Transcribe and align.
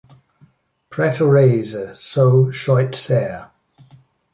Pretorese 0.89 1.93
So 1.95 2.45
'schoit 2.49 2.95
sair. 2.95 3.51